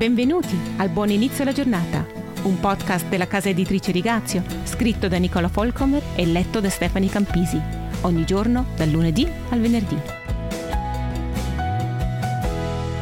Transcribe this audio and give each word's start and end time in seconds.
Benvenuti 0.00 0.58
al 0.78 0.88
Buon 0.88 1.10
Inizio 1.10 1.42
alla 1.42 1.52
Giornata, 1.52 2.06
un 2.44 2.58
podcast 2.58 3.06
della 3.08 3.26
casa 3.26 3.50
editrice 3.50 3.92
Rigazio, 3.92 4.42
scritto 4.64 5.08
da 5.08 5.18
Nicola 5.18 5.48
Folcomer 5.48 6.02
e 6.16 6.24
letto 6.24 6.58
da 6.58 6.70
Stefani 6.70 7.10
Campisi, 7.10 7.60
ogni 8.00 8.24
giorno 8.24 8.64
dal 8.76 8.88
lunedì 8.88 9.30
al 9.50 9.60
venerdì. 9.60 9.98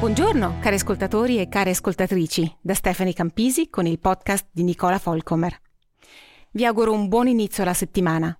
Buongiorno 0.01 0.59
cari 0.59 0.75
ascoltatori 0.75 1.39
e 1.39 1.49
care 1.49 1.71
ascoltatrici, 1.71 2.57
da 2.61 2.75
Stefani 2.75 3.15
Campisi 3.15 3.71
con 3.71 3.87
il 3.87 4.01
podcast 4.01 4.49
di 4.51 4.65
Nicola 4.65 4.99
Folcomer. 4.99 5.57
Vi 6.51 6.65
auguro 6.65 6.93
un 6.93 7.07
buon 7.07 7.29
inizio 7.29 7.63
alla 7.63 7.75
settimana. 7.75 8.37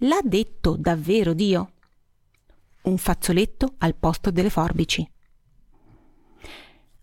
L'ha 0.00 0.20
detto 0.22 0.76
davvero 0.78 1.32
Dio? 1.32 1.72
Un 2.82 2.98
fazzoletto 2.98 3.76
al 3.78 3.94
posto 3.94 4.30
delle 4.30 4.50
forbici. 4.50 5.10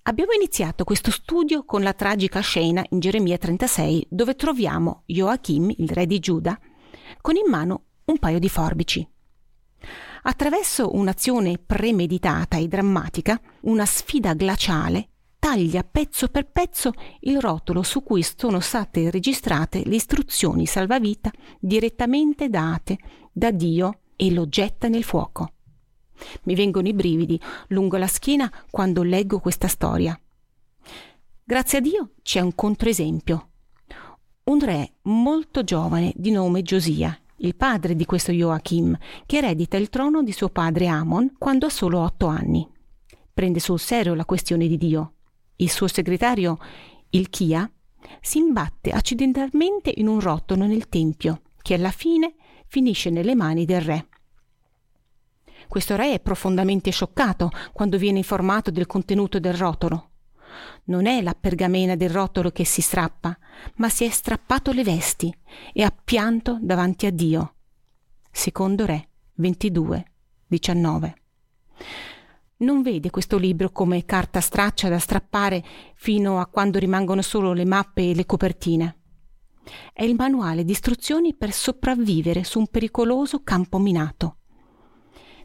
Abbiamo 0.09 0.31
iniziato 0.31 0.85
questo 0.85 1.11
studio 1.11 1.63
con 1.65 1.83
la 1.83 1.93
tragica 1.93 2.39
scena 2.39 2.83
in 2.89 2.99
Geremia 2.99 3.37
36 3.37 4.07
dove 4.09 4.33
troviamo 4.33 5.03
Joachim, 5.05 5.71
il 5.77 5.89
re 5.89 6.07
di 6.07 6.17
Giuda, 6.17 6.59
con 7.21 7.35
in 7.35 7.47
mano 7.47 7.83
un 8.05 8.17
paio 8.17 8.39
di 8.39 8.49
forbici. 8.49 9.07
Attraverso 10.23 10.95
un'azione 10.95 11.59
premeditata 11.63 12.57
e 12.57 12.67
drammatica, 12.67 13.39
una 13.61 13.85
sfida 13.85 14.33
glaciale 14.33 15.09
taglia 15.37 15.83
pezzo 15.83 16.27
per 16.29 16.47
pezzo 16.47 16.91
il 17.19 17.39
rotolo 17.39 17.83
su 17.83 18.01
cui 18.01 18.23
sono 18.23 18.59
state 18.61 19.11
registrate 19.11 19.83
le 19.85 19.93
istruzioni 19.93 20.65
salvavita 20.65 21.31
direttamente 21.59 22.49
date 22.49 22.97
da 23.31 23.51
Dio 23.51 23.99
e 24.15 24.31
lo 24.31 24.49
getta 24.49 24.87
nel 24.87 25.03
fuoco. 25.03 25.51
Mi 26.43 26.55
vengono 26.55 26.87
i 26.87 26.93
brividi 26.93 27.39
lungo 27.67 27.97
la 27.97 28.07
schiena 28.07 28.51
quando 28.69 29.03
leggo 29.03 29.39
questa 29.39 29.67
storia. 29.67 30.19
Grazie 31.43 31.77
a 31.77 31.81
Dio 31.81 32.11
c'è 32.21 32.39
un 32.41 32.53
controesempio. 32.53 33.49
Un 34.43 34.59
re 34.59 34.93
molto 35.03 35.63
giovane 35.63 36.13
di 36.15 36.31
nome 36.31 36.61
Giosia, 36.61 37.17
il 37.37 37.55
padre 37.55 37.95
di 37.95 38.05
questo 38.05 38.31
Joachim, 38.31 38.97
che 39.25 39.37
eredita 39.37 39.77
il 39.77 39.89
trono 39.89 40.23
di 40.23 40.31
suo 40.31 40.49
padre 40.49 40.87
Amon 40.87 41.35
quando 41.37 41.65
ha 41.65 41.69
solo 41.69 41.99
otto 41.99 42.27
anni. 42.27 42.67
Prende 43.33 43.59
sul 43.59 43.79
serio 43.79 44.13
la 44.13 44.25
questione 44.25 44.67
di 44.67 44.77
Dio. 44.77 45.13
Il 45.57 45.69
suo 45.69 45.87
segretario, 45.87 46.57
Ilchia, 47.09 47.69
si 48.21 48.39
imbatte 48.39 48.91
accidentalmente 48.91 49.91
in 49.95 50.07
un 50.07 50.19
rotolo 50.19 50.65
nel 50.65 50.89
tempio, 50.89 51.41
che 51.61 51.75
alla 51.75 51.91
fine 51.91 52.35
finisce 52.67 53.09
nelle 53.09 53.35
mani 53.35 53.65
del 53.65 53.81
re. 53.81 54.07
Questo 55.69 55.95
re 55.95 56.13
è 56.13 56.19
profondamente 56.19 56.89
scioccato 56.89 57.51
quando 57.73 57.99
viene 57.99 58.17
informato 58.17 58.71
del 58.71 58.87
contenuto 58.87 59.39
del 59.39 59.53
rotolo. 59.53 60.09
Non 60.85 61.05
è 61.05 61.21
la 61.21 61.35
pergamena 61.39 61.95
del 61.95 62.09
rotolo 62.09 62.49
che 62.49 62.65
si 62.65 62.81
strappa, 62.81 63.37
ma 63.75 63.87
si 63.87 64.03
è 64.03 64.09
strappato 64.09 64.71
le 64.71 64.83
vesti 64.83 65.31
e 65.71 65.83
ha 65.83 65.95
pianto 66.03 66.57
davanti 66.59 67.05
a 67.05 67.11
Dio. 67.11 67.53
Secondo 68.31 68.87
Re 68.87 69.09
22, 69.35 70.05
19. 70.47 71.13
Non 72.57 72.81
vede 72.81 73.11
questo 73.11 73.37
libro 73.37 73.69
come 73.69 74.05
carta 74.05 74.41
straccia 74.41 74.89
da 74.89 74.97
strappare 74.97 75.63
fino 75.93 76.39
a 76.39 76.47
quando 76.47 76.79
rimangono 76.79 77.21
solo 77.21 77.53
le 77.53 77.65
mappe 77.65 78.09
e 78.09 78.15
le 78.15 78.25
copertine. 78.25 78.97
È 79.93 80.03
il 80.03 80.15
manuale 80.15 80.65
di 80.65 80.71
istruzioni 80.71 81.35
per 81.35 81.51
sopravvivere 81.51 82.43
su 82.43 82.57
un 82.57 82.65
pericoloso 82.65 83.43
campo 83.43 83.77
minato. 83.77 84.38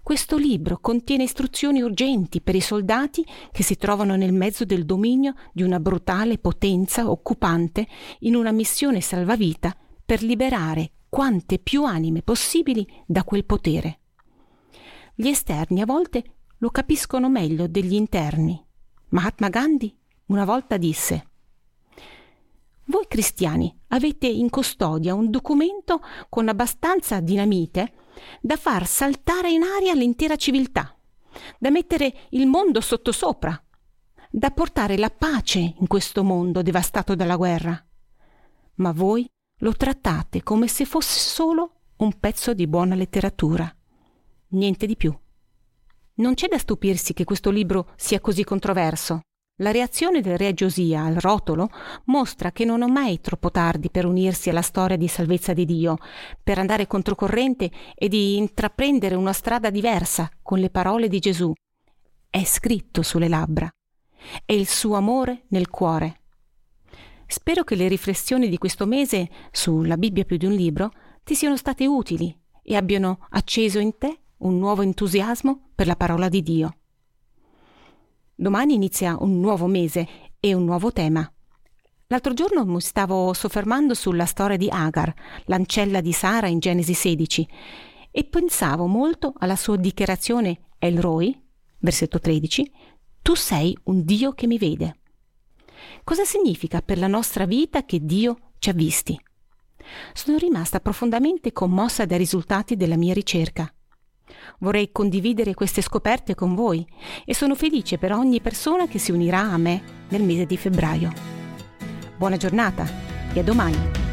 Questo 0.04 0.36
libro 0.36 0.80
contiene 0.80 1.22
istruzioni 1.22 1.80
urgenti 1.80 2.42
per 2.42 2.54
i 2.54 2.60
soldati 2.60 3.24
che 3.50 3.62
si 3.62 3.76
trovano 3.76 4.16
nel 4.16 4.34
mezzo 4.34 4.66
del 4.66 4.84
dominio 4.84 5.32
di 5.50 5.62
una 5.62 5.80
brutale 5.80 6.36
potenza 6.36 7.10
occupante 7.10 7.88
in 8.18 8.34
una 8.34 8.52
missione 8.52 9.00
salvavita 9.00 9.74
per 10.04 10.22
liberare 10.22 10.90
quante 11.08 11.58
più 11.58 11.84
anime 11.84 12.20
possibili 12.20 12.86
da 13.06 13.24
quel 13.24 13.46
potere. 13.46 14.00
Gli 15.14 15.28
esterni 15.28 15.80
a 15.80 15.86
volte 15.86 16.22
lo 16.58 16.68
capiscono 16.68 17.30
meglio 17.30 17.66
degli 17.66 17.94
interni. 17.94 18.62
Mahatma 19.08 19.48
Gandhi 19.48 19.96
una 20.26 20.44
volta 20.44 20.76
disse 20.76 21.28
Voi 22.88 23.06
cristiani 23.08 23.74
avete 23.88 24.26
in 24.26 24.50
custodia 24.50 25.14
un 25.14 25.30
documento 25.30 26.02
con 26.28 26.46
abbastanza 26.50 27.20
dinamite 27.20 28.02
da 28.40 28.56
far 28.56 28.86
saltare 28.86 29.50
in 29.50 29.62
aria 29.62 29.94
l'intera 29.94 30.36
civiltà, 30.36 30.96
da 31.58 31.70
mettere 31.70 32.26
il 32.30 32.46
mondo 32.46 32.80
sottosopra, 32.80 33.62
da 34.30 34.50
portare 34.50 34.96
la 34.96 35.10
pace 35.10 35.58
in 35.58 35.86
questo 35.86 36.24
mondo 36.24 36.62
devastato 36.62 37.14
dalla 37.14 37.36
guerra. 37.36 37.84
Ma 38.76 38.92
voi 38.92 39.28
lo 39.58 39.72
trattate 39.72 40.42
come 40.42 40.66
se 40.66 40.84
fosse 40.84 41.18
solo 41.18 41.74
un 41.96 42.18
pezzo 42.18 42.54
di 42.54 42.66
buona 42.66 42.94
letteratura. 42.94 43.72
Niente 44.48 44.86
di 44.86 44.96
più. 44.96 45.16
Non 46.16 46.34
c'è 46.34 46.48
da 46.48 46.58
stupirsi 46.58 47.12
che 47.12 47.24
questo 47.24 47.50
libro 47.50 47.92
sia 47.96 48.20
così 48.20 48.44
controverso. 48.44 49.20
La 49.58 49.70
reazione 49.70 50.20
del 50.20 50.36
re 50.36 50.52
Giosia 50.52 51.04
al 51.04 51.14
rotolo 51.14 51.68
mostra 52.06 52.50
che 52.50 52.64
non 52.64 52.82
è 52.82 52.86
mai 52.86 53.20
troppo 53.20 53.52
tardi 53.52 53.88
per 53.88 54.04
unirsi 54.04 54.50
alla 54.50 54.62
storia 54.62 54.96
di 54.96 55.06
salvezza 55.06 55.52
di 55.52 55.64
Dio, 55.64 55.96
per 56.42 56.58
andare 56.58 56.88
controcorrente 56.88 57.70
e 57.94 58.08
di 58.08 58.36
intraprendere 58.36 59.14
una 59.14 59.32
strada 59.32 59.70
diversa 59.70 60.28
con 60.42 60.58
le 60.58 60.70
parole 60.70 61.06
di 61.06 61.20
Gesù. 61.20 61.52
È 62.28 62.42
scritto 62.42 63.02
sulle 63.02 63.28
labbra. 63.28 63.70
È 64.44 64.52
il 64.52 64.66
suo 64.66 64.96
amore 64.96 65.44
nel 65.50 65.70
cuore. 65.70 66.22
Spero 67.28 67.62
che 67.62 67.76
le 67.76 67.86
riflessioni 67.86 68.48
di 68.48 68.58
questo 68.58 68.86
mese 68.86 69.30
sulla 69.52 69.96
Bibbia 69.96 70.24
più 70.24 70.36
di 70.36 70.46
un 70.46 70.54
libro 70.54 70.90
ti 71.22 71.36
siano 71.36 71.56
state 71.56 71.86
utili 71.86 72.36
e 72.60 72.74
abbiano 72.74 73.24
acceso 73.30 73.78
in 73.78 73.96
te 73.98 74.18
un 74.38 74.58
nuovo 74.58 74.82
entusiasmo 74.82 75.70
per 75.76 75.86
la 75.86 75.94
parola 75.94 76.28
di 76.28 76.42
Dio. 76.42 76.78
Domani 78.36 78.74
inizia 78.74 79.16
un 79.20 79.38
nuovo 79.38 79.66
mese 79.66 80.08
e 80.40 80.54
un 80.54 80.64
nuovo 80.64 80.92
tema. 80.92 81.30
L'altro 82.08 82.34
giorno 82.34 82.64
mi 82.64 82.80
stavo 82.80 83.32
soffermando 83.32 83.94
sulla 83.94 84.26
storia 84.26 84.56
di 84.56 84.68
Agar, 84.68 85.14
l'ancella 85.44 86.00
di 86.00 86.12
Sara 86.12 86.48
in 86.48 86.58
Genesi 86.58 86.94
16, 86.94 87.48
e 88.10 88.24
pensavo 88.24 88.86
molto 88.86 89.32
alla 89.38 89.54
sua 89.54 89.76
dichiarazione 89.76 90.70
El 90.78 90.98
Roi, 90.98 91.40
versetto 91.78 92.18
13, 92.18 92.72
Tu 93.22 93.34
sei 93.34 93.76
un 93.84 94.04
Dio 94.04 94.32
che 94.32 94.48
mi 94.48 94.58
vede. 94.58 94.98
Cosa 96.02 96.24
significa 96.24 96.82
per 96.82 96.98
la 96.98 97.06
nostra 97.06 97.46
vita 97.46 97.84
che 97.84 98.00
Dio 98.04 98.52
ci 98.58 98.68
ha 98.68 98.72
visti? 98.72 99.18
Sono 100.12 100.38
rimasta 100.38 100.80
profondamente 100.80 101.52
commossa 101.52 102.04
dai 102.04 102.18
risultati 102.18 102.74
della 102.76 102.96
mia 102.96 103.14
ricerca. 103.14 103.72
Vorrei 104.58 104.90
condividere 104.92 105.54
queste 105.54 105.82
scoperte 105.82 106.34
con 106.34 106.54
voi 106.54 106.86
e 107.24 107.34
sono 107.34 107.54
felice 107.54 107.98
per 107.98 108.12
ogni 108.12 108.40
persona 108.40 108.86
che 108.86 108.98
si 108.98 109.12
unirà 109.12 109.40
a 109.40 109.56
me 109.56 109.82
nel 110.08 110.22
mese 110.22 110.46
di 110.46 110.56
febbraio. 110.56 111.12
Buona 112.16 112.36
giornata 112.36 112.86
e 113.32 113.40
a 113.40 113.42
domani! 113.42 114.03